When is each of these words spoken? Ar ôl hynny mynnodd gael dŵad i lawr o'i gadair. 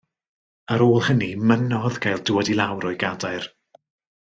Ar 0.75 0.83
ôl 0.85 1.03
hynny 1.09 1.29
mynnodd 1.51 2.01
gael 2.07 2.27
dŵad 2.31 2.53
i 2.55 2.59
lawr 2.61 2.91
o'i 2.93 3.01
gadair. 3.05 3.51